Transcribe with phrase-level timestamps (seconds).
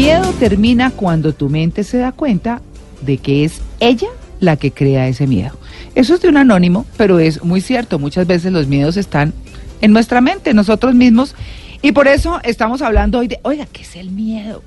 [0.00, 2.62] Miedo termina cuando tu mente se da cuenta
[3.02, 4.08] de que es ella
[4.40, 5.52] la que crea ese miedo.
[5.94, 7.98] Eso es de un anónimo, pero es muy cierto.
[7.98, 9.34] Muchas veces los miedos están
[9.82, 11.34] en nuestra mente, nosotros mismos.
[11.82, 14.62] Y por eso estamos hablando hoy de, oiga, ¿qué es el miedo?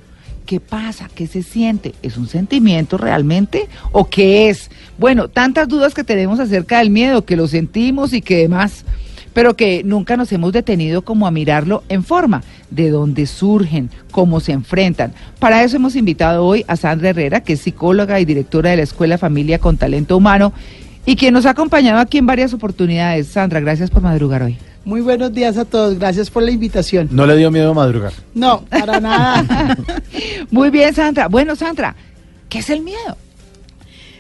[0.46, 1.10] ¿Qué pasa?
[1.14, 1.96] ¿Qué se siente?
[2.04, 3.68] ¿Es un sentimiento realmente?
[3.92, 4.70] ¿O qué es?
[5.00, 8.86] Bueno, tantas dudas que tenemos acerca del miedo, que lo sentimos y que demás,
[9.34, 14.40] pero que nunca nos hemos detenido como a mirarlo en forma, de dónde surgen, cómo
[14.40, 15.14] se enfrentan.
[15.40, 18.84] Para eso hemos invitado hoy a Sandra Herrera, que es psicóloga y directora de la
[18.84, 20.54] Escuela Familia con Talento Humano,
[21.06, 23.28] y quien nos ha acompañado aquí en varias oportunidades.
[23.28, 24.58] Sandra, gracias por madrugar hoy.
[24.86, 27.10] Muy buenos días a todos, gracias por la invitación.
[27.12, 28.14] ¿No le dio miedo madrugar?
[28.36, 29.76] No, para nada.
[30.52, 31.28] Muy bien, Sandra.
[31.28, 31.96] Bueno, Sandra,
[32.50, 33.18] ¿qué es el miedo?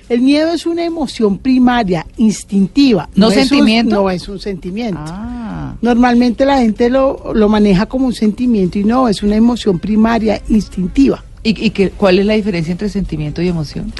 [0.07, 3.09] El miedo es una emoción primaria, instintiva.
[3.15, 3.95] ¿No es un- sentimiento?
[3.95, 4.99] no es un sentimiento.
[5.03, 9.79] Ah, Normalmente la gente lo, lo maneja como un sentimiento y no, es una emoción
[9.79, 11.23] primaria, instintiva.
[11.43, 13.91] ¿y, y qué- cuál es la diferencia entre sentimiento y emoción?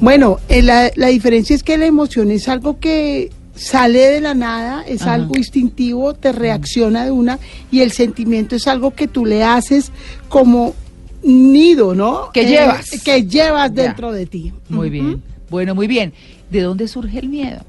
[0.00, 4.34] Bueno, eh, la, la diferencia es que la emoción es algo que sale de la
[4.34, 5.14] nada, es Ajá.
[5.14, 7.38] algo instintivo, te reacciona de una,
[7.72, 9.90] y el sentimiento es algo que tú le haces
[10.28, 10.74] como
[11.22, 12.24] nido, ¿no?
[12.26, 12.90] Eh, Que llevas.
[13.04, 13.82] Que llevas Ya.
[13.84, 14.52] dentro de ti.
[14.68, 15.22] Muy bien.
[15.50, 16.12] Bueno, muy bien.
[16.50, 17.60] ¿De dónde surge el miedo?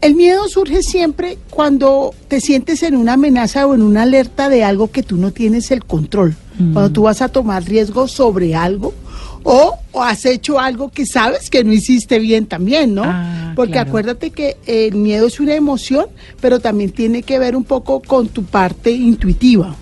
[0.00, 4.62] El miedo surge siempre cuando te sientes en una amenaza o en una alerta de
[4.62, 6.34] algo que tú no tienes el control.
[6.72, 8.92] Cuando tú vas a tomar riesgo sobre algo
[9.42, 13.02] o, o has hecho algo que sabes que no hiciste bien también, ¿no?
[13.04, 13.88] Ah, Porque claro.
[13.88, 16.06] acuérdate que el miedo es una emoción,
[16.40, 19.74] pero también tiene que ver un poco con tu parte intuitiva.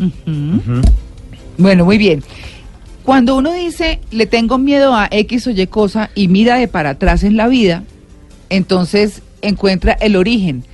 [1.62, 2.24] Bueno, muy bien.
[3.04, 6.90] Cuando uno dice le tengo miedo a X o Y cosa y mira de para
[6.90, 7.84] atrás en la vida,
[8.50, 10.64] entonces encuentra el origen.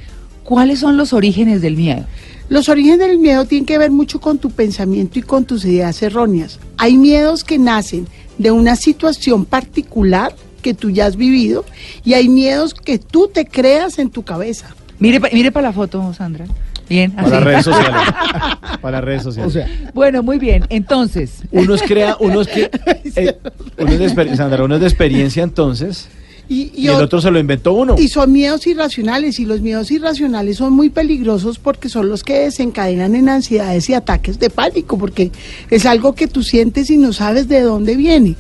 [0.44, 2.06] ¿Cuáles son los orígenes del miedo?
[2.48, 6.00] Los orígenes del miedo tienen que ver mucho con tu pensamiento y con tus ideas
[6.02, 6.58] erróneas.
[6.78, 8.06] Hay miedos que nacen
[8.38, 11.66] de una situación particular que tú ya has vivido
[12.02, 14.74] y hay miedos que tú te creas en tu cabeza.
[14.98, 16.46] Mire, mire para la foto, Sandra.
[16.88, 17.44] Bien, Para así.
[17.44, 18.00] redes sociales.
[18.80, 19.50] Para las redes sociales.
[19.50, 20.64] O sea, Bueno, muy bien.
[20.70, 22.70] Entonces, unos crea, unos que,
[23.16, 23.36] eh,
[23.78, 26.08] uno es de Sandra, uno es de experiencia entonces,
[26.50, 27.96] y, y, el ot- otro se lo inventó uno.
[27.98, 32.38] y son miedos irracionales y los miedos irracionales son muy peligrosos porque son los que
[32.44, 35.30] desencadenan en ansiedades y ataques de pánico porque
[35.68, 38.34] es algo que tú sientes y no sabes de dónde viene.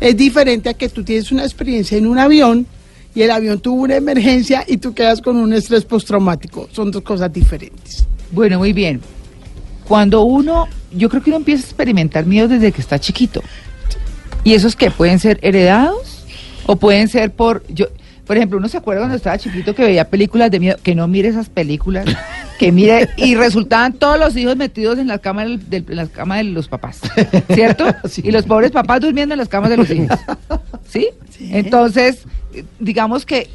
[0.00, 2.66] Es diferente a que tú tienes una experiencia en un avión
[3.14, 6.68] y el avión tuvo una emergencia y tú quedas con un estrés postraumático.
[6.72, 8.06] Son dos cosas diferentes.
[8.30, 9.00] bueno, muy bien.
[9.86, 13.42] Cuando uno, yo creo que uno empieza a experimentar miedo desde que está chiquito.
[14.44, 16.24] ¿Y esos que pueden ser heredados
[16.66, 17.86] o pueden ser por yo
[18.30, 21.08] por ejemplo, uno se acuerda cuando estaba chiquito que veía películas de miedo, que no
[21.08, 22.06] mire esas películas,
[22.60, 27.00] que mire y resultaban todos los hijos metidos en las camas de los papás,
[27.54, 27.86] ¿cierto?
[28.22, 30.18] Y los pobres papás durmiendo en las camas de los hijos.
[30.86, 31.08] ¿Sí?
[31.40, 32.24] Entonces,
[32.78, 33.48] digamos que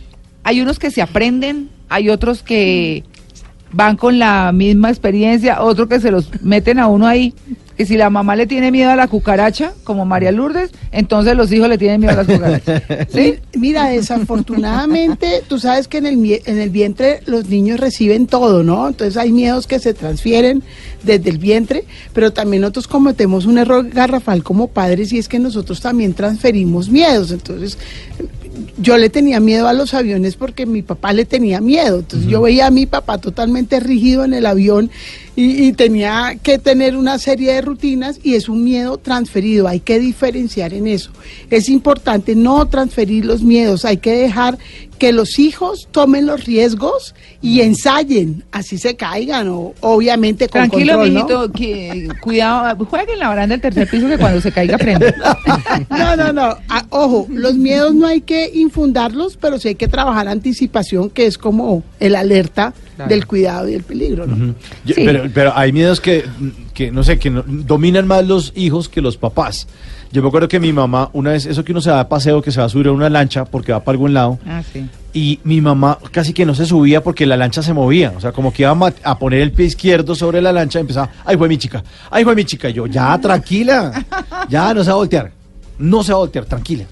[0.43, 3.03] hay unos que se aprenden, hay otros que
[3.75, 7.33] van con la misma experiencia, otros que se los meten a uno ahí.
[7.75, 11.51] Que si la mamá le tiene miedo a la cucaracha, como María Lourdes, entonces los
[11.51, 12.83] hijos le tienen miedo a las cucarachas.
[13.09, 13.35] ¿Sí?
[13.53, 18.87] Mira, desafortunadamente, tú sabes que en el, en el vientre los niños reciben todo, ¿no?
[18.87, 20.63] Entonces hay miedos que se transfieren
[21.03, 25.39] desde el vientre, pero también nosotros cometemos un error garrafal como padres y es que
[25.39, 27.31] nosotros también transferimos miedos.
[27.31, 27.77] Entonces,
[28.85, 31.99] yo le tenía miedo a los aviones porque mi papá le tenía miedo.
[31.99, 34.91] Entonces yo veía a mi papá totalmente rígido en el avión
[35.35, 39.67] y, y tenía que tener una serie de rutinas y es un miedo transferido.
[39.67, 41.11] Hay que diferenciar en eso.
[41.49, 43.85] Es importante no transferir los miedos.
[43.85, 44.57] Hay que dejar
[44.97, 50.93] que los hijos tomen los riesgos y ensayen, así se caigan, o obviamente con Tranquilo,
[50.93, 51.19] control, ¿no?
[51.19, 55.13] mijito, que, cuidado, juegue en la baranda del tercer piso que cuando se caiga prende.
[55.89, 56.57] No, no, no.
[56.89, 61.37] Ojo, los miedos no hay que infundarlos, pero sí hay que trabajar anticipación, que es
[61.37, 63.09] como el alerta Claro.
[63.09, 64.55] del cuidado y el peligro, ¿no?
[64.85, 65.03] Yo- Sí.
[65.05, 66.23] pero, pero hay miedos que,
[66.73, 69.67] que no sé, que no- dominan más los hijos que los papás.
[70.13, 72.41] Yo me acuerdo que mi mamá, una vez, eso que uno se da de paseo,
[72.41, 74.85] que se va a subir a una lancha porque va para algún lado, Ah, sí.
[75.13, 78.13] y mi mamá casi que no se subía porque la lancha se movía.
[78.15, 81.09] O sea, como que iba a, poner el pie izquierdo sobre la lancha y empezaba,
[81.25, 82.69] ay, fue mi chica, ay, fue mi chica.
[82.69, 84.05] Y yo, ya, tranquila.
[84.47, 85.31] Ya no se va a voltear.
[85.79, 86.85] No se va a voltear, tranquila.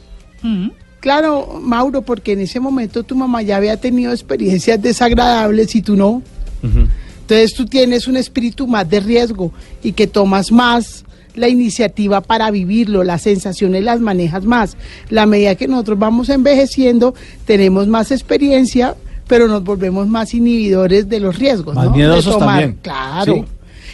[1.03, 5.97] Claro, Mauro, porque en ese momento tu mamá ya había tenido experiencias desagradables y tú
[5.97, 6.21] no.
[6.63, 9.51] Entonces tú tienes un espíritu más de riesgo
[9.83, 11.03] y que tomas más
[11.35, 14.77] la iniciativa para vivirlo, las sensaciones las manejas más.
[15.09, 17.13] La medida que nosotros vamos envejeciendo,
[17.44, 18.95] tenemos más experiencia,
[19.27, 21.75] pero nos volvemos más inhibidores de los riesgos.
[21.75, 21.91] Más ¿no?
[21.91, 22.79] miedosos de tomar, también.
[22.81, 23.33] Claro.
[23.33, 23.44] Sí.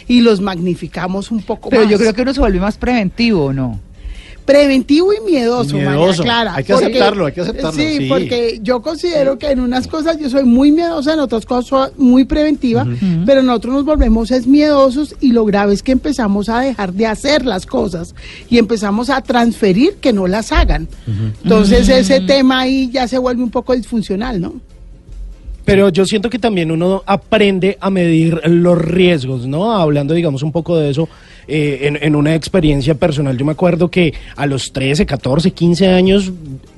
[0.06, 1.90] Y los magnificamos un poco Pero más.
[1.90, 3.80] yo creo que uno se vuelve más preventivo, ¿o ¿no?
[4.50, 6.22] Preventivo y miedoso, Y María miedoso.
[6.24, 6.54] Clara.
[6.56, 8.06] Hay que aceptarlo, hay que aceptarlo, Sí, sí.
[8.08, 11.90] porque yo considero que en unas cosas yo soy muy miedosa, en otras cosas soy
[11.96, 12.86] muy preventiva,
[13.26, 17.06] pero nosotros nos volvemos es miedosos y lo grave es que empezamos a dejar de
[17.06, 18.14] hacer las cosas
[18.48, 20.88] y empezamos a transferir que no las hagan.
[21.44, 24.54] Entonces ese tema ahí ya se vuelve un poco disfuncional, ¿no?
[25.64, 29.70] Pero yo siento que también uno aprende a medir los riesgos, ¿no?
[29.70, 31.08] Hablando, digamos, un poco de eso,
[31.50, 35.88] eh, en, en una experiencia personal, yo me acuerdo que a los 13, 14, 15
[35.88, 36.32] años,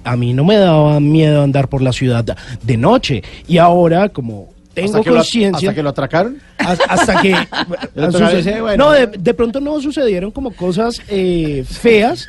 [0.05, 2.25] a mí no me daba miedo andar por la ciudad
[2.63, 3.23] de noche.
[3.47, 5.69] Y ahora, como tengo conciencia...
[5.69, 6.39] Hasta que lo atracaron.
[6.59, 7.35] Has- hasta que
[8.11, 8.87] sucede- bueno.
[8.87, 12.27] no de, de pronto no sucedieron como cosas eh, feas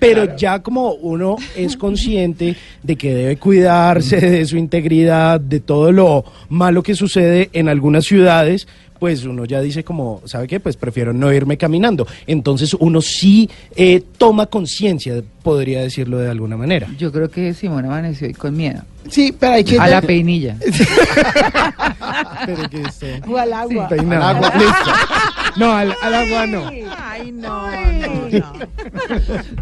[0.00, 5.92] pero ya como uno es consciente de que debe cuidarse de su integridad de todo
[5.92, 8.66] lo malo que sucede en algunas ciudades
[9.02, 10.60] pues uno ya dice como, ¿sabe qué?
[10.60, 12.06] Pues prefiero no irme caminando.
[12.24, 16.86] Entonces uno sí eh, toma conciencia, podría decirlo de alguna manera.
[16.98, 18.82] Yo creo que Simón amaneció hoy con miedo.
[19.08, 19.76] Sí, pero hay que...
[19.76, 20.56] A la peinilla.
[22.46, 23.88] Pero que esto- O al agua.
[23.88, 24.24] Peinado.
[24.24, 24.52] Al agua.
[24.56, 24.90] Listo.
[25.56, 26.66] No, al, al agua no.
[26.96, 28.52] Ay, no, no, no.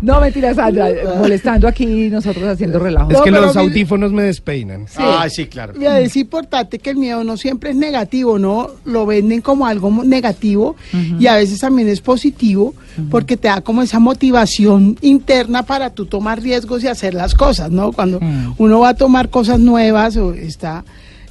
[0.02, 0.88] No, mentira, Sandra.
[1.18, 3.10] Molestando aquí nosotros haciendo relajo.
[3.10, 4.86] Es No, que pero los audífonos me despeinan.
[4.96, 5.72] Ay, sí, claro.
[5.76, 8.68] Mira, es importante que el miedo no siempre es negativo, ¿no?
[8.84, 10.74] Lo venden como algo negativo
[11.18, 12.74] y a veces también es positivo
[13.10, 17.70] porque te da como esa motivación interna para tú tomar riesgos y hacer las cosas,
[17.70, 17.92] ¿no?
[17.92, 18.54] Cuando Mm.
[18.58, 20.84] uno va a tomar cosas nuevas o está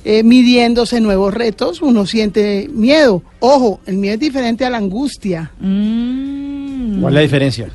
[0.05, 3.21] eh, midiéndose nuevos retos, uno siente miedo.
[3.39, 5.51] Ojo, el miedo es diferente a la angustia.
[5.59, 7.01] Mm.
[7.01, 7.69] ¿Cuál es la diferencia?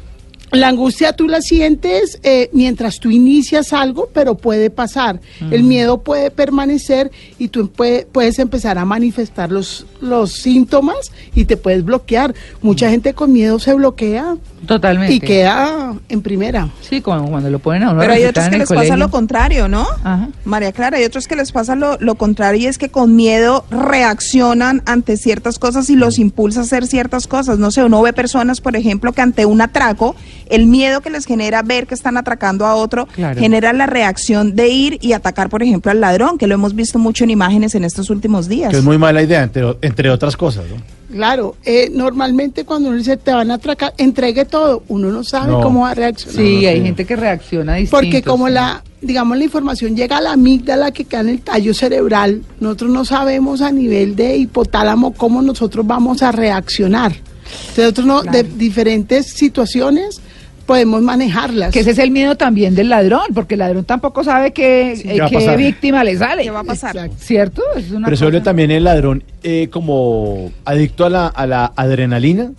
[0.54, 5.20] La angustia tú la sientes eh, mientras tú inicias algo, pero puede pasar.
[5.50, 11.44] El miedo puede permanecer y tú puede- puedes empezar a manifestar los, los síntomas y
[11.46, 12.34] te puedes bloquear.
[12.62, 14.36] Mucha gente con miedo se bloquea
[14.66, 15.14] Totalmente.
[15.14, 16.68] y queda en primera.
[16.80, 19.10] Sí, como cuando lo ponen a uno a Pero hay otros que les pasa lo
[19.10, 19.86] contrario, ¿no?
[20.04, 20.28] Ajá.
[20.44, 23.64] María Clara, hay otros que les pasa lo, lo contrario y es que con miedo
[23.70, 27.58] reaccionan ante ciertas cosas y los impulsa a hacer ciertas cosas.
[27.58, 30.14] No sé, uno ve personas, por ejemplo, que ante un atraco,
[30.50, 33.41] el miedo que les genera ver que están atracando a otro, Claro.
[33.41, 36.99] genera la reacción de ir y atacar, por ejemplo, al ladrón, que lo hemos visto
[36.99, 38.70] mucho en imágenes en estos últimos días.
[38.70, 40.76] Que es muy mala idea, entre, entre otras cosas, ¿no?
[41.14, 45.52] Claro, eh, normalmente cuando uno dice te van a atracar, entregue todo, uno no sabe
[45.52, 45.61] No.
[45.61, 46.35] cómo va a reaccionar.
[46.37, 46.82] Sí, No, hay sí.
[46.82, 47.97] gente que reacciona distinto.
[47.97, 48.55] Porque como sí.
[48.55, 52.90] la, digamos, la información llega a la amígdala que queda en el tallo cerebral, nosotros
[52.90, 57.12] no sabemos a nivel de hipotálamo cómo nosotros vamos a reaccionar.
[57.12, 60.20] Entonces, Nosotros no, de diferentes situaciones
[60.66, 61.72] podemos manejarlas.
[61.72, 65.08] Que ese es el miedo también del ladrón, porque el ladrón tampoco sabe qué, Sí,
[65.08, 66.43] eh, ¿qué víctima le sale.
[66.43, 66.96] ¿Qué va a pasar?
[66.96, 67.16] Exacto.
[67.20, 67.62] ¿Cierto?
[67.76, 71.46] Es una Pero se vuelve cosa- también el ladrón eh, como adicto a la, a
[71.46, 72.52] la adrenalina,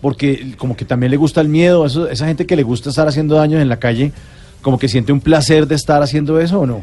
[0.00, 3.06] porque como que también le gusta el miedo, eso, esa gente que le gusta estar
[3.06, 4.12] haciendo daños en la calle,
[4.60, 6.82] como que siente un placer de estar haciendo eso o no.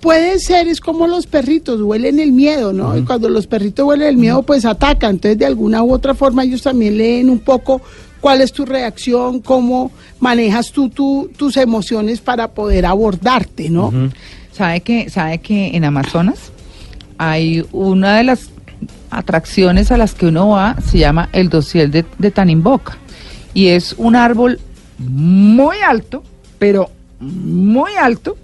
[0.00, 2.96] Puede ser, es como los perritos, huelen el miedo, ¿no?
[2.96, 5.10] Y cuando los perritos huelen el miedo, pues atacan.
[5.16, 7.82] Entonces, de alguna u otra forma, ellos también leen un poco
[8.20, 13.92] cuál es tu reacción, cómo manejas tú tu- tus emociones para poder abordarte, ¿no?
[14.52, 16.52] ¿Sabe que, ¿Sabe que en Amazonas
[17.18, 18.50] hay una de las
[19.10, 22.96] atracciones a las que uno va, se llama el dosiel de, de Tanimboca.
[23.54, 24.60] Y es un árbol
[24.98, 26.22] muy alto,
[26.58, 28.36] pero muy alto,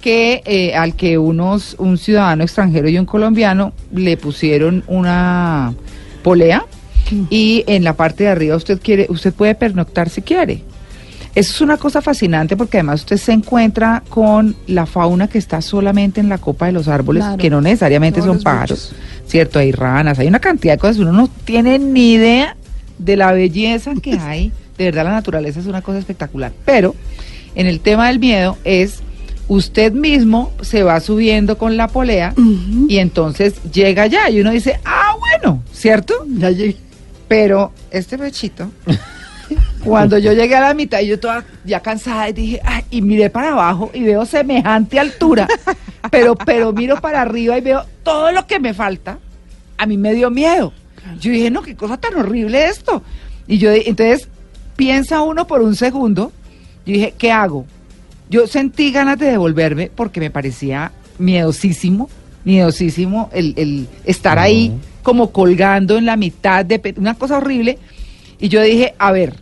[0.00, 5.72] que eh, al que unos un ciudadano extranjero y un colombiano le pusieron una
[6.22, 6.64] polea
[7.30, 10.62] y en la parte de arriba usted quiere usted puede pernoctar si quiere.
[11.34, 15.60] Eso es una cosa fascinante porque además usted se encuentra con la fauna que está
[15.62, 17.38] solamente en la copa de los árboles, Claro.
[17.38, 18.92] que no necesariamente son pájaros,
[19.26, 19.58] ¿cierto?
[19.58, 22.56] Hay ranas, hay una cantidad de cosas, uno no tiene ni idea
[22.98, 24.52] de la belleza que hay.
[24.78, 26.52] De verdad la naturaleza es una cosa espectacular.
[26.64, 26.94] Pero
[27.56, 29.00] en el tema del miedo es
[29.48, 32.32] usted mismo se va subiendo con la polea
[32.88, 36.14] y entonces llega allá y uno dice, ah, bueno, ¿cierto?
[36.38, 36.76] Ya llegué.
[37.28, 38.70] Pero este pechito,
[39.84, 43.02] cuando yo llegué a la mitad y yo toda ya cansada y dije, ay, y
[43.02, 45.48] miré para abajo y veo semejante altura,
[46.10, 49.18] pero, pero miro para arriba y veo todo lo que me falta,
[49.76, 50.72] a mí me dio miedo.
[51.20, 53.02] Yo dije, no, qué cosa tan horrible esto.
[53.46, 54.28] Y yo, entonces,
[54.76, 56.32] piensa uno por un segundo,
[56.86, 57.66] yo dije, ¿qué hago?
[58.30, 62.08] Yo sentí ganas de devolverme porque me parecía miedosísimo,
[62.44, 64.72] miedosísimo el, el estar ahí
[65.02, 67.78] como colgando en la mitad de una cosa horrible.
[68.40, 69.36] Y yo dije, a ver,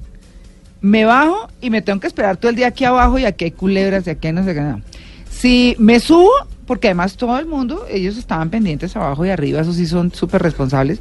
[0.83, 3.51] me bajo y me tengo que esperar todo el día aquí abajo y aquí hay
[3.53, 4.61] culebras y aquí hay no sé qué.
[4.61, 4.83] no.
[5.31, 6.31] Si me subo,
[6.67, 10.43] porque además todo el mundo, ellos estaban pendientes abajo y arriba, eso sí son súper
[10.43, 11.01] responsables.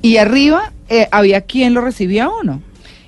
[0.00, 2.62] Y arriba eh, había quien lo recibía a uno.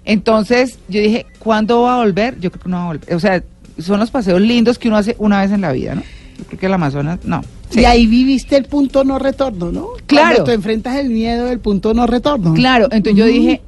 [0.04, 2.40] Entonces yo dije, ¿cuándo va a volver?
[2.40, 3.14] Yo creo que no va a volver.
[3.14, 3.42] O sea,
[3.78, 6.02] son los paseos lindos que uno hace una vez en la vida, ¿no?
[6.38, 7.42] Yo creo que el Amazonas, no.
[7.70, 7.80] Sí.
[7.80, 9.88] Y ahí viviste el punto no retorno, ¿no?
[10.06, 10.28] Claro.
[10.28, 12.54] Cuando tú enfrentas el miedo del punto no retorno.
[12.54, 13.62] Claro, entonces yo dije,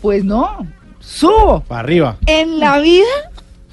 [0.00, 0.66] pues no,
[1.00, 1.60] subo.
[1.60, 2.18] Para arriba.
[2.26, 3.06] En la vida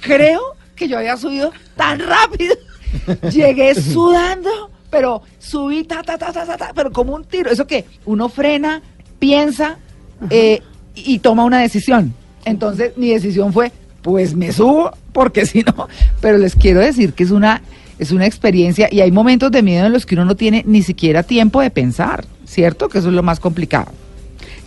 [0.02, 0.42] creo
[0.76, 2.56] que yo había subido tan rápido.
[3.32, 7.50] Llegué sudando, pero subí ta, ta, ta, ta, ta, ta, pero como un tiro.
[7.50, 8.82] Eso que uno frena,
[9.20, 9.78] piensa
[10.30, 10.62] eh,
[10.96, 12.14] y toma una decisión.
[12.46, 13.72] Entonces mi decisión fue,
[14.02, 15.88] pues me subo, porque si no,
[16.20, 17.62] pero les quiero decir que es una,
[18.02, 20.82] es una experiencia y hay momentos de miedo en los que uno no tiene ni
[20.82, 22.90] siquiera tiempo de pensar, ¿cierto?
[22.90, 23.92] Que eso es lo más complicado.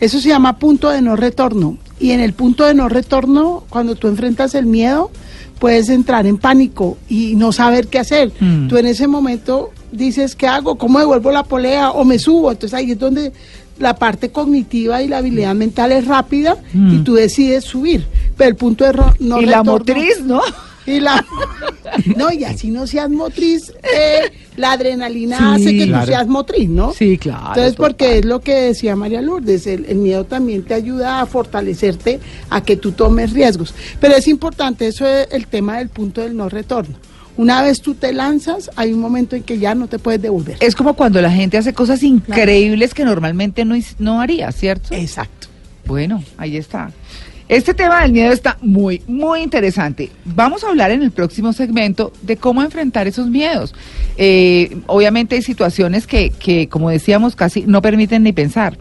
[0.01, 1.77] Eso se llama punto de no retorno.
[1.99, 5.11] Y en el punto de no retorno, cuando tú enfrentas el miedo,
[5.59, 8.33] puedes entrar en pánico y no saber qué hacer.
[8.41, 8.69] Mm.
[8.69, 10.77] Tú en ese momento dices, ¿qué hago?
[10.77, 11.91] ¿Cómo devuelvo la polea?
[11.91, 12.53] ¿O me subo?
[12.53, 13.33] Entonces ahí es donde
[13.79, 17.05] la parte cognitiva y la habilidad mental es rápida y Mm.
[17.05, 18.07] tú decides subir.
[18.37, 20.41] Pero el punto de no y la retorno- motriz, ¿no?
[20.87, 21.25] Y la...
[22.17, 26.05] No, y así no seas motriz, eh, la adrenalina Sí, hace que claro.
[26.05, 26.93] tú seas motriz, ¿no?
[26.93, 27.49] Sí, claro.
[27.49, 27.91] Entonces, total.
[27.91, 32.21] porque es lo que decía María Lourdes, el, el miedo también te ayuda a fortalecerte,
[32.51, 33.75] a que tú tomes riesgos.
[34.01, 36.95] Pero es importante eso es el tema del punto del no retorno.
[37.37, 40.57] Una vez tú te lanzas, hay un momento en que ya no te puedes devolver.
[40.61, 44.95] Es como cuando la gente hace cosas increíbles que normalmente no, no haría, ¿cierto?
[44.95, 45.49] Exacto.
[45.85, 46.93] Bueno, ahí está.
[47.49, 50.11] Este tema del miedo está muy, muy interesante.
[50.25, 53.75] Vamos a hablar en el próximo segmento de cómo enfrentar esos miedos.
[54.17, 58.79] Eh, obviamente hay situaciones que, que, como decíamos, casi no permiten ni pensar.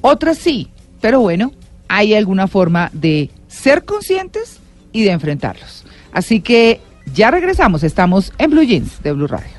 [0.00, 0.68] Otras sí,
[1.00, 1.52] pero bueno,
[1.88, 4.58] hay alguna forma de ser conscientes
[4.92, 5.84] y de enfrentarlos.
[6.12, 6.80] Así que
[7.14, 9.50] ya regresamos, estamos en Blue Jeans de Blue Radio.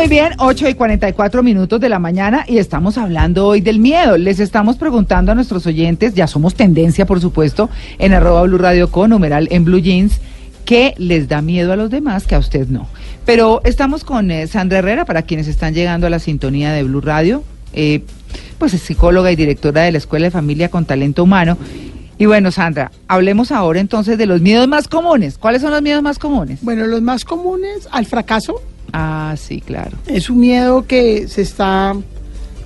[0.00, 4.16] Muy bien, 8 y 44 minutos de la mañana y estamos hablando hoy del miedo.
[4.16, 8.90] Les estamos preguntando a nuestros oyentes, ya somos tendencia, por supuesto, en arroba Blue Radio
[8.90, 10.18] con numeral en Blue Jeans,
[10.64, 12.88] ¿qué les da miedo a los demás que a usted no?
[13.26, 17.02] Pero estamos con eh, Sandra Herrera, para quienes están llegando a la sintonía de Blue
[17.02, 18.02] Radio, eh,
[18.56, 21.58] pues es psicóloga y directora de la Escuela de Familia con Talento Humano.
[22.16, 25.36] Y bueno, Sandra, hablemos ahora entonces de los miedos más comunes.
[25.36, 26.60] ¿Cuáles son los miedos más comunes?
[26.62, 29.96] Bueno, los más comunes al fracaso Ah, sí, claro.
[30.06, 31.94] es un miedo que se está...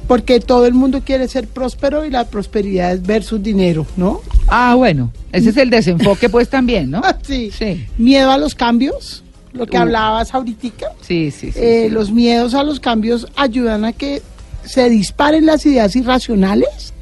[0.07, 4.21] Porque todo el mundo quiere ser próspero y la prosperidad es versus dinero, ¿no?
[4.49, 7.01] Ah, bueno, ese es el desenfoque pues también, ¿no?
[7.23, 7.51] sí.
[7.57, 9.23] Sí, Miedo a los cambios,
[9.55, 9.81] lo que Uh.
[9.81, 10.69] hablabas ahorita.
[11.01, 11.53] sí, sí.
[11.53, 11.95] sí, Eh, sí.
[11.95, 14.21] Los miedos a los cambios ayudan a que
[14.65, 16.93] se disparen las ideas irracionales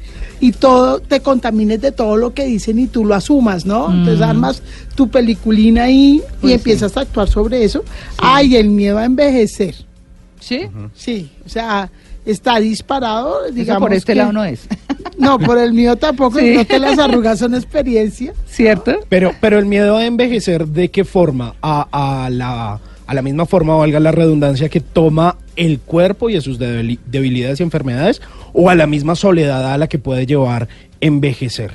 [0.45, 3.89] y todo te contamines de todo lo que dicen y tú lo asumas, ¿no?
[3.91, 4.61] Entonces armas
[4.95, 6.31] tu peliculina ahí Mm.
[6.41, 6.99] Pues y empiezas sí.
[6.99, 7.83] a actuar sobre eso.
[8.17, 9.75] Ay, el miedo a envejecer.
[10.39, 10.63] ¿Sí?
[10.93, 11.89] Sí, o sea,
[12.25, 13.87] está disparado, Eso digamos.
[13.87, 14.67] por este que- lado no es.
[15.17, 16.45] No, por el mío tampoco, Sí.
[16.53, 18.33] creo que las arrugas son experiencia.
[18.47, 18.95] ¿Cierto?
[19.09, 21.53] Pero, pero el miedo a envejecer, ¿de qué forma?
[21.61, 21.87] A,
[22.25, 26.41] a la, a la misma forma, valga la redundancia, que toma el cuerpo y a
[26.41, 28.21] sus debili- debilidades y enfermedades,
[28.53, 30.67] o a la misma soledad a la que puede llevar
[31.01, 31.71] envejecer.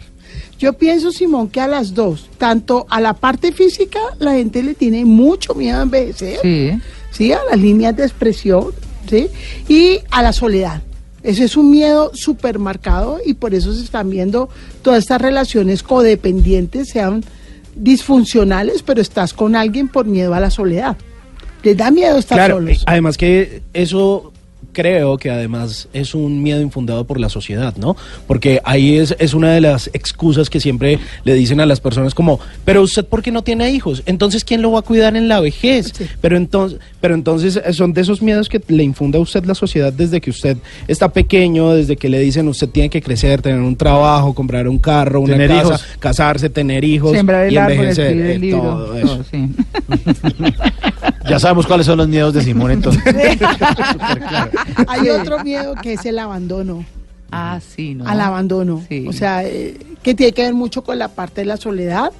[0.58, 4.74] Yo pienso, Simón, que a las dos, tanto a la parte física, la gente le
[4.74, 6.38] tiene mucho miedo a envejecer.
[6.42, 6.70] Sí.
[7.12, 7.32] ¿sí?
[7.32, 8.66] A las líneas de expresión,
[9.08, 9.28] ¿sí?
[9.68, 10.82] Y a la soledad.
[11.22, 14.48] Ese es un miedo súper marcado y por eso se están viendo
[14.82, 17.24] todas estas relaciones codependientes, sean
[17.76, 20.96] disfuncionales, pero estás con alguien por miedo a la soledad.
[21.62, 22.78] Les da miedo estar Claro, solos.
[22.78, 24.32] eh, además que eso
[24.70, 27.96] creo que además es un miedo infundado por la sociedad, ¿no?
[28.28, 32.14] Porque ahí es, es una de las excusas que siempre le dicen a las personas
[32.14, 34.04] como, pero usted ¿por qué no tiene hijos?
[34.06, 35.90] Entonces, ¿quién lo va a cuidar en la vejez?
[35.96, 36.06] Sí.
[36.20, 39.56] Pero entonces, pero entonces eh, son de esos miedos que le infunda a usted la
[39.56, 43.60] sociedad desde que usted está pequeño, desde que le dicen usted tiene que crecer, tener
[43.60, 45.84] un trabajo, comprar un carro, una Tener casa, hijos.
[45.98, 48.60] casarse, tener hijos Sembrar el y árbol, envejecer, escribir el eh, libro.
[48.62, 49.24] todo eso.
[49.28, 49.48] sí.
[51.28, 53.02] Ya sabemos cuáles son los miedos de Simón entonces.
[54.86, 56.84] Hay otro miedo que es el abandono.
[57.30, 58.06] Ah, sí, ¿no?
[58.08, 58.82] al abandono.
[58.88, 59.06] Sí.
[59.06, 62.10] O sea, eh, que tiene que ver mucho con la parte de la soledad,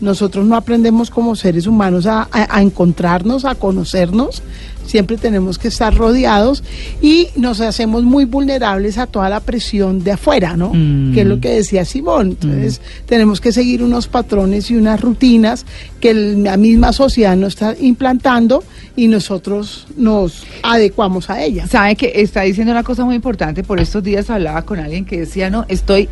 [0.00, 4.42] nosotros no aprendemos como seres humanos a, a- a encontrarnos, a conocernos.
[4.88, 6.64] Siempre tenemos que estar rodeados
[7.02, 10.72] y nos hacemos muy vulnerables a toda la presión de afuera, ¿no?
[10.72, 11.12] Mm.
[11.12, 12.28] Que es lo que decía Simón.
[12.28, 15.66] Entonces, tenemos que seguir unos patrones y unas rutinas
[16.00, 18.64] que la misma sociedad nos está implantando
[18.96, 21.66] y nosotros nos adecuamos a ella.
[21.66, 23.62] Sabe que está diciendo una cosa muy importante.
[23.62, 26.08] Por estos días hablaba con alguien que decía, no, estoy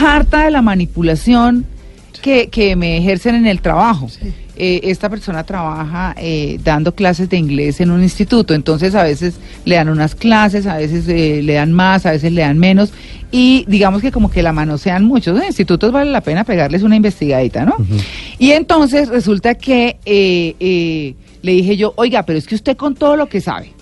[0.00, 1.66] harta de la manipulación
[2.20, 4.08] que, que me ejercen en el trabajo.
[4.60, 9.34] Eh, esta persona trabaja eh, dando clases de inglés en un instituto, entonces a veces
[9.64, 12.92] le dan unas clases, a veces eh, le dan más, a veces le dan menos,
[13.30, 15.32] y digamos que como que la manosean mucho.
[15.32, 17.76] Los institutos vale la pena pegarles una investigadita, ¿no?
[18.38, 22.94] Y entonces resulta que eh, eh, le dije yo, oiga, pero es que usted con
[22.94, 23.72] todo lo que sabe,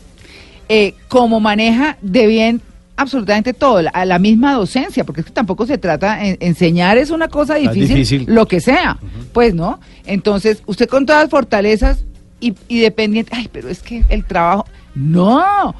[0.69, 2.61] eh, como maneja de bien
[2.97, 7.11] absolutamente todo, la, la misma docencia, porque es que tampoco se trata, en- enseñar es
[7.11, 8.25] una cosa difícil, difícil.
[8.26, 8.99] lo que sea,
[9.33, 9.81] pues, ¿no?
[10.07, 12.05] Entonces, usted con todas las fortalezas
[12.41, 15.75] y, y dependiente, ay, pero es que el trabajo, no,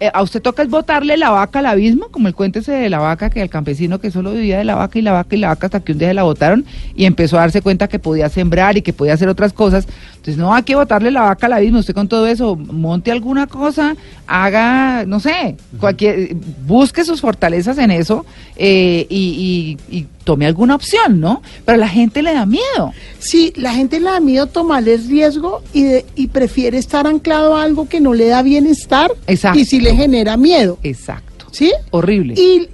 [0.00, 2.88] Eh, a usted toca es botarle la vaca al abismo, como el cuento ese de
[2.88, 5.38] la vaca, que el campesino que solo vivía de la vaca y la vaca y
[5.40, 6.64] la vaca hasta que un día se la botaron
[6.94, 9.88] y empezó a darse cuenta que podía sembrar y que podía hacer otras cosas.
[10.10, 11.78] Entonces, no, hay que botarle la vaca al abismo.
[11.80, 16.34] Usted con todo eso, monte alguna cosa, haga, no sé, cualquier,
[16.66, 18.24] busque sus fortalezas en eso
[18.56, 21.40] eh, y, y- y tome alguna opción, ¿no?
[21.64, 22.92] Pero a la gente le da miedo.
[23.18, 27.56] Sí, la gente le da miedo tomarle el riesgo y, de- y prefiere estar anclado
[27.56, 29.58] a algo que no le da bienestar Exacto.
[29.58, 30.78] y si le genera miedo.
[30.82, 31.46] Exacto.
[31.50, 31.72] ¿Sí?
[31.92, 32.34] Horrible.
[32.36, 32.68] Y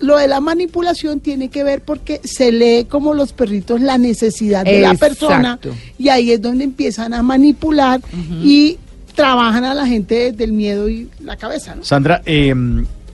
[0.00, 4.66] lo de la manipulación tiene que ver porque se lee como los perritos la necesidad
[4.66, 5.58] de la persona
[5.98, 8.02] y ahí es donde empiezan a manipular
[8.44, 8.76] y
[9.14, 11.84] trabajan a la gente desde el miedo y la cabeza, ¿no?
[11.84, 12.54] Sandra, eh,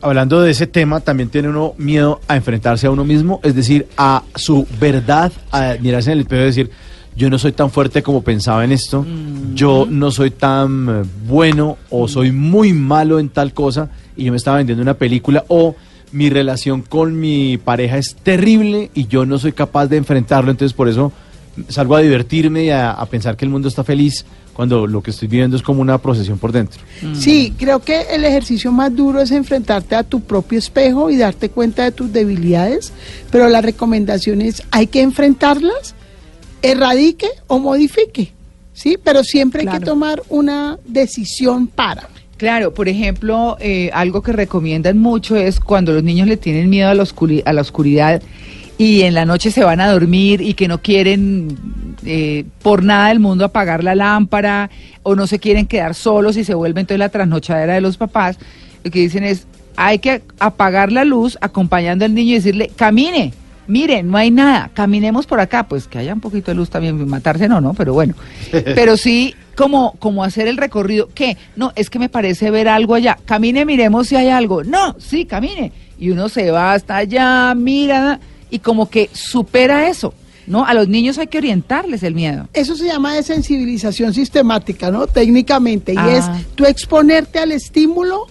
[0.00, 3.86] hablando de ese tema, también tiene uno miedo a enfrentarse a uno mismo, es decir,
[3.96, 6.70] a su verdad, a mirarse en el espejo y decir,
[7.16, 9.04] yo no soy tan fuerte como pensaba en esto,
[9.54, 14.30] yo no soy tan eh, bueno o soy muy malo en tal cosa y yo
[14.30, 15.74] me estaba vendiendo una película o
[16.12, 20.74] mi relación con mi pareja es terrible y yo no soy capaz de enfrentarlo, entonces
[20.74, 21.12] por eso
[21.68, 24.24] salgo a divertirme y a, a pensar que el mundo está feliz
[24.58, 26.80] cuando lo que estoy viviendo es como una procesión por dentro.
[27.14, 31.48] Sí, creo que el ejercicio más duro es enfrentarte a tu propio espejo y darte
[31.48, 32.92] cuenta de tus debilidades,
[33.30, 35.94] pero la recomendación es hay que enfrentarlas,
[36.60, 38.32] erradique o modifique,
[38.72, 38.98] ¿sí?
[39.00, 39.78] Pero siempre hay Claro.
[39.78, 42.08] que tomar una decisión para.
[42.36, 46.88] Claro, por ejemplo, eh, algo que recomiendan mucho es cuando los niños le tienen miedo
[46.88, 47.04] a la,
[47.44, 48.20] a la oscuridad
[48.76, 51.56] y en la noche se van a dormir y que no quieren
[52.04, 54.70] eh, por nada del mundo apagar la lámpara
[55.02, 58.38] o no se quieren quedar solos y se vuelve entonces la trasnochadera de los papás,
[58.84, 63.32] lo que dicen es, hay que apagar la luz acompañando al niño y decirle, camine.
[63.68, 67.06] Miren, no hay nada, caminemos por acá, pues que haya un poquito de luz también,
[67.06, 67.74] matarse no, ¿no?
[67.74, 68.14] Pero bueno,
[68.50, 71.36] pero sí como, como hacer el recorrido, ¿qué?
[71.54, 75.26] No, es que me parece ver algo allá, camine, miremos si hay algo, no, sí,
[75.26, 80.14] camine, y uno se va hasta allá, mira, y como que supera eso,
[80.48, 80.64] ¿no?
[80.64, 82.48] A los niños hay que orientarles el miedo.
[82.52, 85.06] Eso se llama desensibilización sistemática, ¿no?
[85.06, 86.16] Técnicamente, y Ah.
[86.16, 88.26] es tú exponerte al estímulo,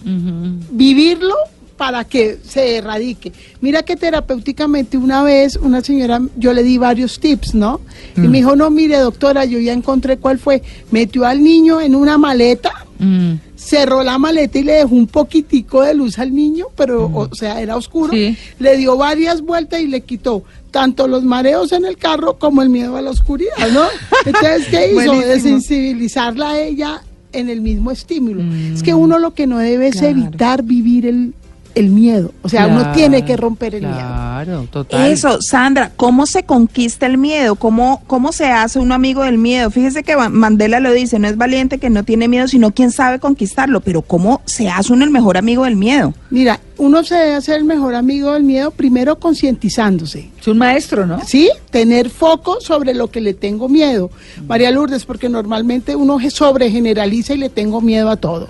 [0.70, 1.34] vivirlo
[1.76, 3.32] para que se erradique.
[3.60, 7.80] Mira que terapéuticamente una vez una señora, yo le di varios tips, ¿no?
[8.16, 8.30] Y Mm.
[8.30, 10.60] me dijo, no, mire doctora, yo ya encontré cuál fue.
[10.90, 13.34] Metió al niño en una maleta, Mm.
[13.56, 17.60] cerró la maleta y le dejó un poquitico de luz al niño, pero, o sea,
[17.60, 18.12] era oscuro.
[18.12, 18.36] Sí.
[18.58, 22.68] Le dio varias vueltas y le quitó tanto los mareos en el carro como el
[22.68, 23.84] miedo a la oscuridad, ¿no?
[24.26, 25.12] Entonces, ¿qué hizo?
[25.20, 28.42] Desensibilizarla a ella en el mismo estímulo.
[28.74, 30.08] Es que uno lo que no debe es Claro.
[30.18, 31.34] evitar vivir el,
[31.74, 32.32] el miedo.
[32.42, 33.94] O sea, uno tiene que romper el miedo.
[33.96, 35.10] Claro, total.
[35.10, 37.54] Eso, Sandra, ¿cómo se conquista el miedo?
[37.56, 39.70] ¿Cómo, ¿Cómo se hace un amigo del miedo?
[39.70, 43.18] Fíjese que Mandela lo dice, no es valiente que no tiene miedo, sino quien sabe
[43.18, 43.80] conquistarlo.
[43.80, 46.14] Pero ¿cómo se hace uno el mejor amigo del miedo?
[46.30, 50.30] Mira, uno se debe hacer el mejor amigo del miedo primero concientizándose.
[50.40, 51.20] Es un maestro, ¿no?
[51.24, 51.50] ¿Sí?
[51.70, 54.10] Tener foco sobre lo que le tengo miedo.
[54.46, 58.48] María Lourdes, porque normalmente uno ge- sobregeneraliza y le tengo miedo a todo.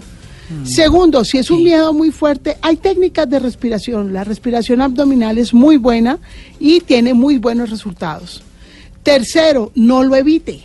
[0.64, 4.12] Segundo, si es un miedo muy fuerte, hay técnicas de respiración.
[4.12, 6.18] La respiración abdominal es muy buena
[6.58, 8.42] y tiene muy buenos resultados.
[9.02, 10.60] Tercero, no lo evite.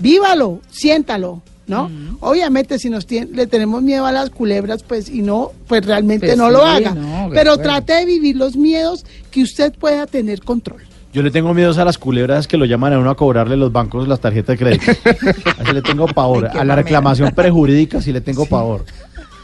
[0.00, 1.90] Vívalo, siéntalo, ¿no?
[2.20, 6.26] Obviamente si nos tien- le tenemos miedo a las culebras, pues y no, pues realmente
[6.26, 6.94] Pues no sí, lo haga.
[6.94, 7.62] no, Pero acuerdo.
[7.70, 10.82] trate de vivir los miedos que usted pueda tener control.
[11.12, 13.70] Yo le tengo miedo a las culebras que lo llaman a uno a cobrarle los
[13.70, 14.92] bancos las tarjetas de crédito.
[15.58, 16.46] A ese le tengo pavor.
[16.46, 18.84] A la reclamación prejurídica sí le tengo pavor.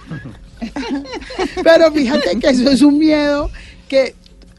[1.63, 3.51] Pero fíjate que eso es un miedo
[3.87, 4.15] que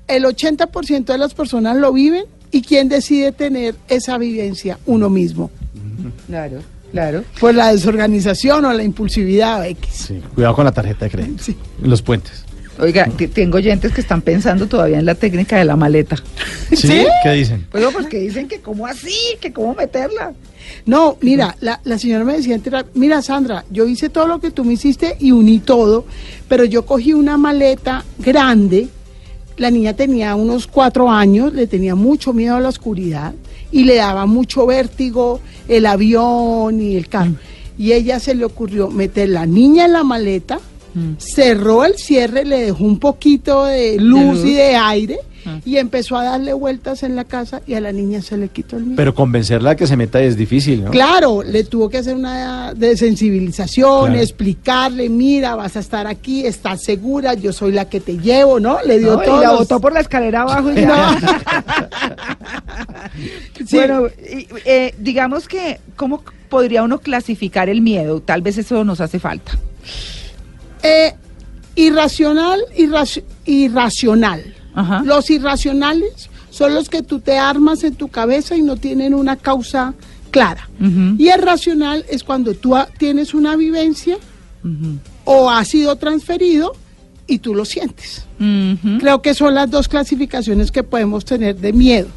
[0.08, 4.80] el 80% de las personas lo viven ¿Y quién decide tener esa vivencia?
[4.86, 5.52] Uno mismo.
[6.28, 6.60] Claro,
[6.91, 7.24] claro.
[7.39, 9.89] Por la desorganización o la impulsividad X.
[9.91, 11.43] Sí, cuidado con la tarjeta de crédito.
[11.43, 11.56] Sí.
[11.82, 12.45] Los puentes.
[12.80, 16.15] Oiga, que tengo oyentes que están pensando todavía en la técnica de la maleta.
[16.74, 17.06] ¿Sí?
[17.24, 17.68] ¿Qué dicen?
[17.70, 20.34] Pues no, porque dicen que cómo así, que cómo meterla.
[20.86, 22.60] No, mira, la, la señora me decía,
[22.94, 26.06] mira Sandra, yo hice todo lo que tú me hiciste y uní todo,
[26.48, 28.88] pero yo cogí una maleta grande,
[29.58, 33.34] la niña tenía unos cuatro años, le tenía mucho miedo a la oscuridad
[33.72, 37.34] y le daba mucho vértigo el avión y el carro.
[37.78, 40.60] Y ella se le ocurrió meter la niña en la maleta,
[41.17, 44.45] cerró el cierre, le dejó un poquito de luz, luz.
[44.45, 45.19] y de aire
[45.65, 48.75] y empezó a darle vueltas en la casa y a la niña se le quitó
[48.75, 48.97] el miedo.
[48.97, 50.91] Pero convencerla de que se meta es difícil, ¿no?
[50.91, 54.19] Claro, le tuvo que hacer una desensibilización, Claro.
[54.21, 58.78] explicarle, mira, vas a estar aquí, estás segura, yo soy la que te llevo, ¿no?
[58.86, 59.39] Le dio No, todo.
[59.41, 61.17] y la botó por la escalera abajo y ya.
[63.65, 63.75] Sí.
[63.78, 64.04] Bueno,
[64.65, 68.21] eh, digamos que, ¿cómo podría uno clasificar el miedo?
[68.21, 69.58] Tal vez eso nos hace falta.
[70.84, 71.13] Eh,
[71.76, 74.54] irracional, irraci- irracional.
[74.74, 75.02] Ajá.
[75.04, 79.36] Los irracionales son los que tú te armas en tu cabeza y no tienen una
[79.36, 79.94] causa
[80.32, 80.70] clara.
[81.18, 84.18] Y el racional es cuando tú tienes una vivencia
[85.26, 86.74] o ha sido transferido
[87.30, 88.26] y tú lo sientes.
[89.00, 92.08] Creo que son las dos clasificaciones que podemos tener de miedo.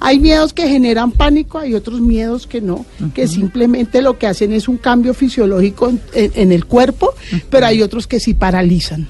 [0.00, 4.52] Hay miedos que generan pánico, hay otros miedos que no, que simplemente lo que hacen
[4.52, 7.12] es un cambio fisiológico en, en- en el cuerpo,
[7.50, 9.08] pero hay otros que sí paralizan.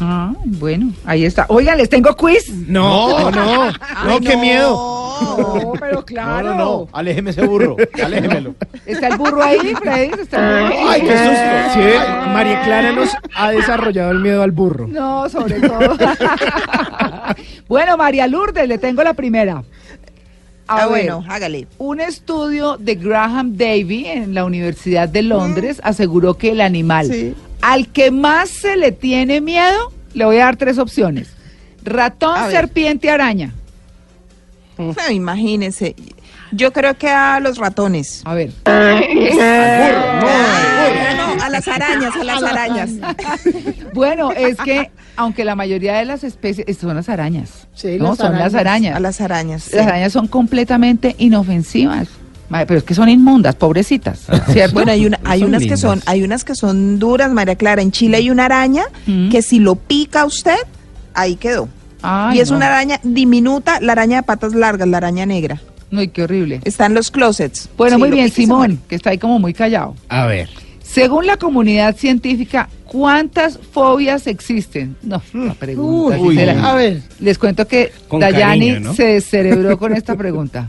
[0.00, 1.46] Ah, bueno, ahí está.
[1.48, 2.50] Oigan, les tengo quiz.
[2.52, 5.03] No, no, no, qué miedo.
[5.20, 6.54] No, pero No, claro.
[6.54, 6.88] no, no.
[6.92, 7.76] Aléjeme ese burro.
[8.02, 8.54] Aléjemelo.
[8.86, 10.10] ¿Está el burro ahí, Freddy?
[10.20, 10.86] ¿Está el burro ahí?
[10.88, 11.74] Ay, qué susto.
[11.74, 14.86] Sí, María Clara nos ha desarrollado el miedo al burro.
[14.88, 15.96] No, sobre todo.
[17.68, 19.58] bueno, María Lourdes, le tengo la primera.
[20.66, 21.66] A Ah, ver, bueno, hágale.
[21.78, 27.34] Un estudio de Graham Davy en la Universidad de Londres aseguró que el animal Sí.
[27.60, 31.28] al que más se le tiene miedo, le voy a dar tres opciones.
[31.82, 33.52] Ratón, serpiente, araña.
[34.78, 35.94] No, imagínense.
[36.52, 38.22] Yo creo que a los ratones.
[38.24, 38.50] A ver.
[38.66, 38.72] No,
[41.44, 42.90] a las arañas, a las arañas.
[43.92, 47.66] Bueno, es que aunque la mayoría de las especies son las arañas.
[47.74, 48.96] Sí, no, las son las arañas.
[48.96, 49.64] A las arañas.
[49.64, 49.76] sí.
[49.76, 52.08] Las arañas son completamente inofensivas.
[52.50, 54.74] Pero es que son inmundas, pobrecitas, ¿cierto?
[54.74, 57.82] Bueno, hay, una, hay unas que son, hay unas que son duras, María Clara.
[57.82, 59.30] En Chile hay una araña Mm.
[59.30, 60.58] que si lo pica usted,
[61.14, 61.68] ahí quedó.
[62.06, 62.58] Ay, y es no.
[62.58, 65.60] una araña diminuta, la araña de patas largas, la araña negra.
[65.90, 66.60] Ay, qué horrible.
[66.64, 67.68] Está en los closets.
[67.76, 69.94] Bueno, Sí, muy bien, Simón, que está ahí como muy callado.
[70.08, 70.48] A ver.
[70.82, 74.96] Según la comunidad científica, ¿cuántas fobias existen?
[75.02, 76.18] No, la pregunta.
[76.18, 77.00] Uy, a ver.
[77.20, 78.94] Les cuento que Con Dayani cariño, ¿no?
[78.94, 80.68] se descerebró con esta pregunta.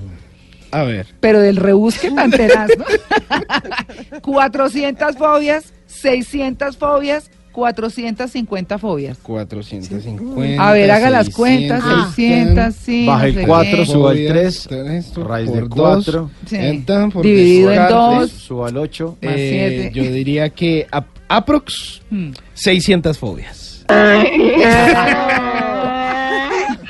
[0.72, 1.08] A ver.
[1.20, 2.86] Pero del rebusque tan tenaz, ¿no?
[4.22, 9.18] 400 fobias, 600 fobias, 450 fobias.
[9.20, 10.68] 450.
[10.68, 12.12] A ver, haga las cuentas, Ah.
[12.14, 13.06] 600, sí.
[13.08, 13.86] Baja el sé 4, qué.
[13.86, 16.56] suba el Fobias, 3, esto raíz de dos, 4, Sí.
[16.60, 18.32] entonces, por Dividido en descarte, dos.
[18.32, 19.18] suba al 8.
[19.22, 19.92] Más eh, siete.
[19.96, 20.86] yo diría que
[21.30, 22.32] aprox Hmm.
[22.56, 23.86] 600 fobias.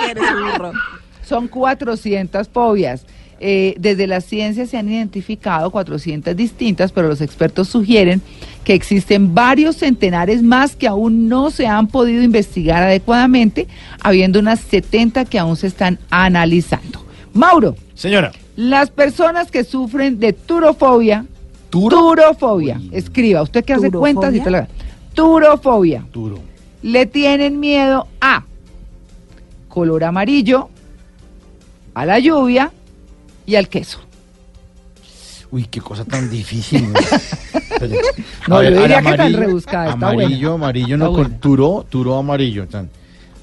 [0.10, 0.24] Eres
[0.58, 0.72] burro.
[1.24, 3.06] Son 400 fobias.
[3.40, 8.22] Eh, desde la ciencia se han identificado 400 distintas, pero los expertos sugieren
[8.66, 13.68] que existen varios centenares más que aún no se han podido investigar adecuadamente,
[14.02, 17.06] habiendo unas 70 que aún se están analizando.
[17.34, 18.32] Mauro, Señora.
[18.58, 21.26] las personas que sufren de turofobia,
[21.70, 21.98] ¿Turo?
[21.98, 24.68] turofobia, escriba, usted que hace cuentas y te la...
[25.14, 26.40] Turofobia, Duro.
[26.82, 28.44] le tienen miedo a
[29.70, 30.70] color amarillo,
[31.94, 32.72] a la lluvia
[33.46, 34.00] y al queso.
[35.52, 36.92] Uy, qué cosa tan difícil.
[38.48, 38.62] ¿no?
[38.64, 40.66] Yo diría que tan amarillo- rebuscada, está Amarillo, buena.
[40.66, 42.68] amarillo, no con turo, turo amarillo.
[42.68, 42.90] tan.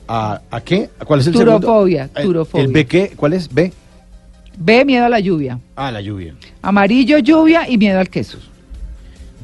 [0.08, 0.90] ¿A, ¿A qué?
[0.98, 2.20] ¿A ¿Cuál es el Turofobia, segundo?
[2.20, 2.64] Eh, turofobia.
[2.64, 3.12] ¿El B qué?
[3.16, 3.52] ¿Cuál es?
[3.52, 3.72] B.
[4.58, 5.58] B, miedo a la lluvia.
[5.76, 6.34] Ah, la lluvia.
[6.60, 8.38] Amarillo, lluvia y miedo al queso.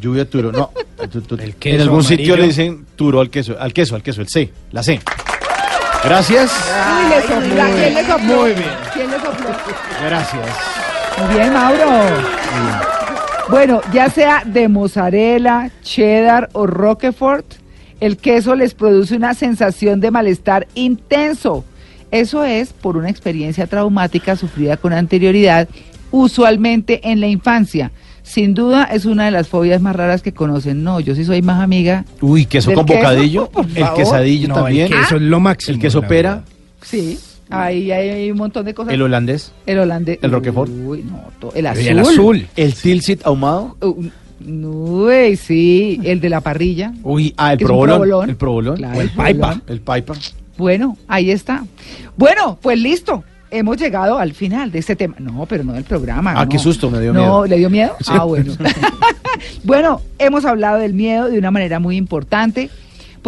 [0.00, 0.52] Lluvia, turo.
[0.52, 0.70] No.
[1.10, 3.56] tu- tu- El queso en algún sitio le dicen turo al queso.
[3.58, 4.50] Al queso, al queso, el C.
[4.72, 5.00] La C.
[6.04, 6.50] Gracias.
[6.50, 7.64] Sopló.
[7.74, 8.18] ¿Quién le sopló?
[8.36, 8.70] Muy bien.
[8.94, 9.48] ¿Quién le sopló?
[10.04, 10.46] Gracias.
[11.26, 11.90] Muy bien, Mauro.
[13.50, 17.46] Bueno, ya sea de mozzarella, cheddar o roquefort,
[18.00, 21.64] el queso les produce una sensación de malestar intenso.
[22.10, 25.68] Eso es por una experiencia traumática sufrida con anterioridad,
[26.10, 27.90] usualmente en la infancia.
[28.22, 30.84] Sin duda es una de las fobias más raras que conocen.
[30.84, 32.04] No, yo sí soy más amiga.
[32.20, 32.98] Uy, queso ¿Del con queso?
[32.98, 33.46] bocadillo.
[33.50, 33.94] Por El favor.
[33.96, 34.92] quesadillo No, también.
[34.92, 35.74] el queso es lo máximo.
[35.76, 36.30] El queso la pera.
[36.34, 36.44] verdad.
[36.82, 37.18] Sí.
[37.50, 38.92] Ahí hay un montón de cosas.
[38.92, 40.18] El holandés, El holandés.
[40.22, 40.70] ¿El Roquefort?
[40.70, 41.86] Uy, no, to- el azul.
[41.86, 42.46] El azul.
[42.56, 43.76] el tilsit ahumado.
[43.80, 44.04] Uh,
[44.46, 46.92] Uy, sí, el de la parrilla.
[47.02, 47.98] Uy, ah, el que es un provolón.
[48.00, 48.30] provolón.
[48.30, 48.76] El provolón.
[48.76, 49.40] Claro, O el el paipa.
[49.48, 49.62] provolón.
[49.68, 50.14] El paipa.
[50.56, 51.64] Bueno, ahí está.
[52.16, 53.24] Bueno, pues listo.
[53.50, 55.14] Hemos llegado al final de este tema.
[55.18, 56.34] No, pero no del programa.
[56.36, 56.50] Ah, no.
[56.50, 57.46] qué susto, me dio no, miedo.
[57.46, 57.96] ¿le dio miedo?
[58.00, 58.12] Sí.
[58.14, 58.52] Ah, bueno.
[59.64, 62.68] bueno, hemos hablado del miedo de una manera muy importante.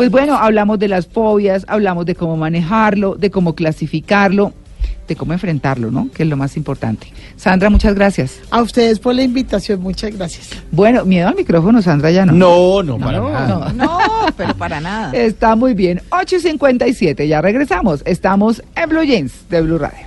[0.00, 4.54] Pues bueno, hablamos de las fobias, hablamos de cómo manejarlo, de cómo clasificarlo,
[5.06, 6.08] de cómo enfrentarlo, ¿no?
[6.10, 7.12] Que es lo más importante.
[7.36, 8.40] Sandra, muchas gracias.
[8.50, 10.52] A ustedes por la invitación, muchas gracias.
[10.70, 12.32] Bueno, miedo al micrófono, Sandra, ya no.
[12.32, 13.72] No, no, para nada.
[13.74, 13.84] no.
[13.84, 13.98] No,
[14.38, 15.12] pero para nada.
[15.12, 16.00] Está muy bien.
[16.10, 18.00] 8 y 57, ya regresamos.
[18.06, 20.06] Estamos en Blue Jeans de Blue Radio.